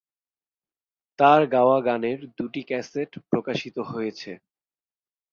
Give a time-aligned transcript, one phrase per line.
[1.19, 4.31] তার গাওয়া গানের দুটি ক্যাসেট প্রকাশিত হয়েছে।।